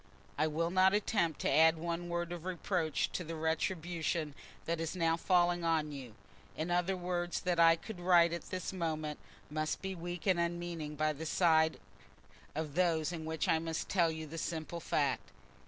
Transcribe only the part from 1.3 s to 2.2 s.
to add by one